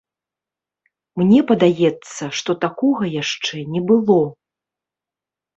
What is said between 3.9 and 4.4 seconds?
было!